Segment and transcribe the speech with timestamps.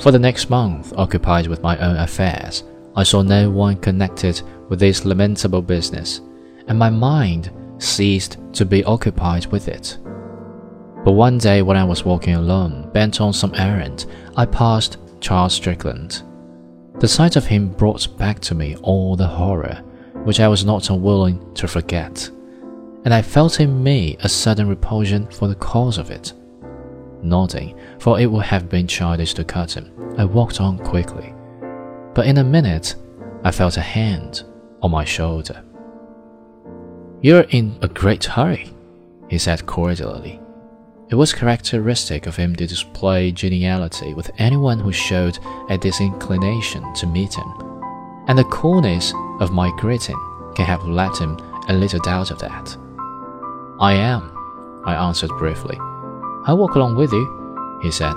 [0.00, 2.64] For the next month, occupied with my own affairs,
[2.94, 6.20] I saw no one connected with this lamentable business,
[6.66, 9.98] and my mind ceased to be occupied with it.
[11.04, 15.54] But one day, when I was walking alone, bent on some errand, I passed Charles
[15.54, 16.22] Strickland.
[17.00, 19.82] The sight of him brought back to me all the horror,
[20.24, 22.30] which I was not unwilling to forget
[23.04, 26.32] and I felt in me a sudden repulsion for the cause of it.
[27.22, 31.34] Nodding, for it would have been childish to cut him, I walked on quickly.
[32.14, 32.94] But in a minute,
[33.44, 34.44] I felt a hand
[34.82, 35.64] on my shoulder.
[37.20, 38.70] You're in a great hurry,
[39.28, 40.40] he said cordially.
[41.10, 45.38] It was characteristic of him to display geniality with anyone who showed
[45.70, 47.52] a disinclination to meet him,
[48.28, 50.18] and the coolness of my greeting
[50.54, 52.76] can have left him a little doubt of that.
[53.80, 54.32] I am,
[54.84, 55.78] I answered briefly.
[56.46, 58.14] I'll walk along with you, he said.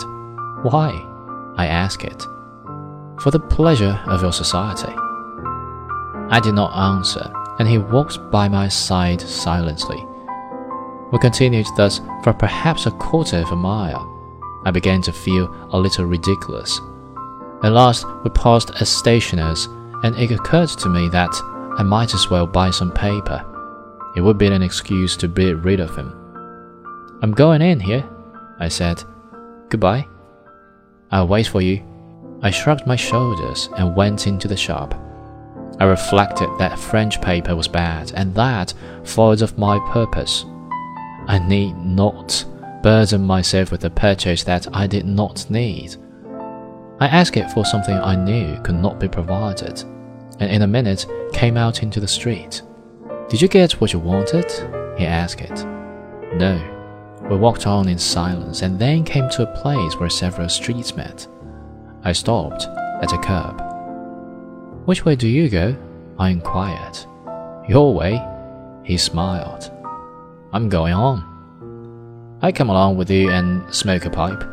[0.64, 1.06] Why?
[1.58, 2.22] I asked it.
[3.22, 4.94] For the pleasure of your society.
[6.30, 10.06] I did not answer, and he walked by my side silently.
[11.12, 14.08] We continued thus for perhaps a quarter of a mile.
[14.66, 16.80] I began to feel a little ridiculous.
[17.64, 19.66] At last, we passed a stationer's,
[20.04, 21.34] and it occurred to me that
[21.78, 23.46] I might as well buy some paper.
[24.16, 26.21] It would be an excuse to be rid of him.
[27.22, 28.04] I'm going in here,
[28.60, 29.04] I said.
[29.70, 30.08] Goodbye.
[31.12, 31.86] I'll wait for you.
[32.42, 34.96] I shrugged my shoulders and went into the shop.
[35.80, 40.46] I reflected that French paper was bad, and that foiled of my purpose.
[41.28, 42.44] I need not
[42.82, 45.96] burden myself with a purchase that I did not need.
[47.00, 49.84] I asked it for something I knew could not be provided,
[50.40, 52.62] and in a minute came out into the street.
[53.30, 54.52] Did you get what you wanted?
[54.98, 55.66] he asked it.
[56.36, 56.71] No.
[57.32, 61.26] We walked on in silence and then came to a place where several streets met.
[62.04, 62.66] I stopped
[63.02, 63.58] at a curb.
[64.86, 65.74] Which way do you go?
[66.20, 66.98] I inquired.
[67.70, 68.22] Your way,
[68.84, 69.72] he smiled.
[70.52, 72.38] I'm going on.
[72.42, 74.44] I come along with you and smoke a pipe.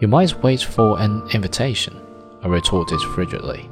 [0.00, 2.00] You might wait for an invitation,
[2.42, 3.68] I retorted frigidly.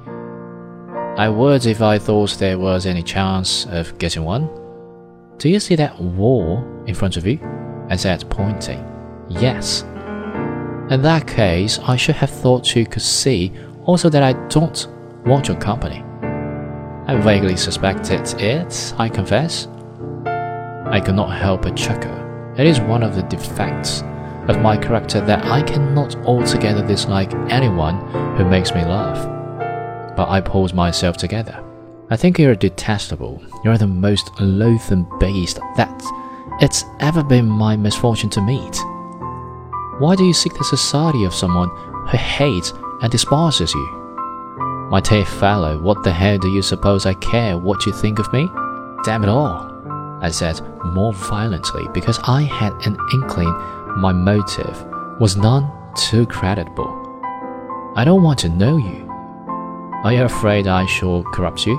[1.17, 4.51] I would if I thought there was any chance of getting one.
[5.39, 7.39] Do you see that wall in front of you?
[7.91, 8.83] I said, pointing.
[9.28, 9.83] Yes.
[10.91, 13.53] In that case, I should have thought you could see
[13.84, 14.87] also that I don't
[15.27, 16.03] want your company.
[17.06, 19.67] I vaguely suspected it, I confess.
[20.25, 22.17] I could not help but chuckle.
[22.56, 24.03] It is one of the defects
[24.49, 28.01] of my character that I cannot altogether dislike anyone
[28.37, 29.41] who makes me laugh
[30.21, 31.65] but I pulled myself together.
[32.11, 33.43] I think you're detestable.
[33.65, 35.99] You're the most loathsome beast that
[36.60, 38.78] it's ever been my misfortune to meet.
[39.98, 41.71] Why do you seek the society of someone
[42.09, 43.87] who hates and despises you?
[44.91, 48.31] My dear fellow, what the hell do you suppose I care what you think of
[48.32, 48.48] me?
[49.04, 49.71] Damn it all,
[50.21, 53.50] I said more violently because I had an inkling
[53.97, 54.84] my motive
[55.19, 56.88] was none too creditable.
[57.97, 59.09] I don't want to know you.
[60.04, 61.78] Are you afraid I shall corrupt you?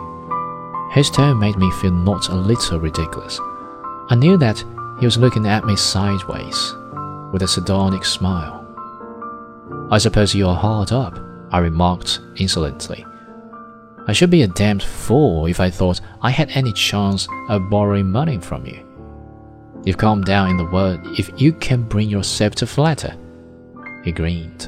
[0.92, 3.40] His tone made me feel not a little ridiculous.
[4.12, 4.62] I knew that
[5.00, 6.74] he was looking at me sideways,
[7.32, 8.58] with a sardonic smile.
[9.90, 11.18] I suppose you're hard up,
[11.50, 13.06] I remarked insolently.
[14.08, 18.12] I should be a damned fool if I thought I had any chance of borrowing
[18.12, 18.86] money from you.
[19.86, 23.16] You've calmed down in the world if you can bring yourself to flatter.
[24.04, 24.68] He grinned.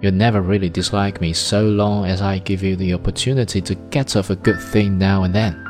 [0.00, 4.14] You'll never really dislike me so long as I give you the opportunity to get
[4.14, 5.63] off a good thing now and then.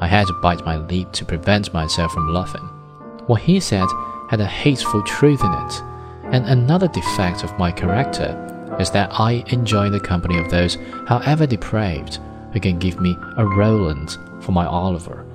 [0.00, 2.68] I had to bite my lip to prevent myself from laughing.
[3.26, 3.88] What he said
[4.30, 5.82] had a hateful truth in it,
[6.32, 8.44] and another defect of my character
[8.78, 12.20] is that I enjoy the company of those, however depraved,
[12.52, 15.26] who can give me a Roland for my Oliver.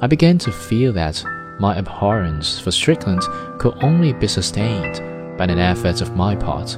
[0.00, 1.22] I began to feel that
[1.60, 3.22] my abhorrence for Strickland
[3.58, 4.96] could only be sustained
[5.36, 6.76] by an effort of my part.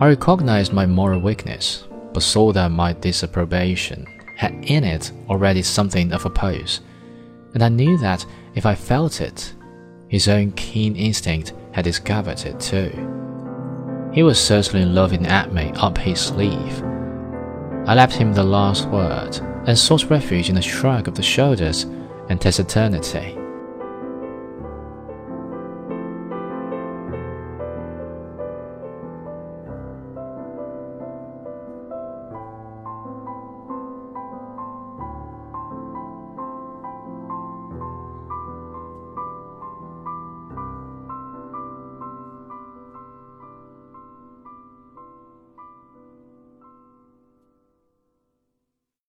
[0.00, 4.06] I recognized my moral weakness, but saw that my disapprobation
[4.42, 6.80] had in it already something of a pose,
[7.54, 9.54] and I knew that if I felt it,
[10.08, 12.90] his own keen instinct had discovered it too.
[14.12, 16.82] He was certainly loving at me up his sleeve.
[17.86, 21.84] I left him the last word and sought refuge in a shrug of the shoulders
[22.28, 23.38] and taciturnity.